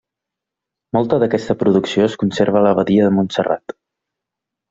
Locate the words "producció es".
1.59-2.17